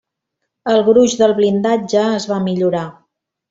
[0.71, 2.87] El gruix del blindatge es va millorar.